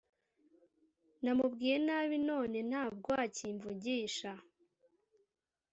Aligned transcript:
namubwiye 1.23 1.75
nabi 1.87 2.17
none 2.29 2.57
ntabwo 2.69 3.09
akimvugisha 3.25 4.31